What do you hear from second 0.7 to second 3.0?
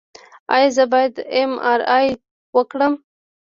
زه باید ایم آر آی وکړم؟